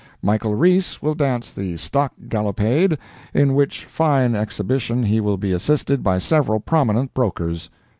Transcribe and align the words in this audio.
MICHAEL 0.23 0.55
REESE 0.55 0.99
will 1.03 1.13
dance 1.13 1.53
the 1.53 1.77
Stock 1.77 2.11
Gallopade, 2.27 2.97
in 3.35 3.53
which 3.53 3.85
fine 3.85 4.33
exhibition 4.33 5.03
he 5.03 5.19
will 5.21 5.37
be 5.37 5.51
assisted 5.51 6.01
by 6.01 6.17
several 6.17 6.59
prominent 6.59 7.13
brokers. 7.13 7.69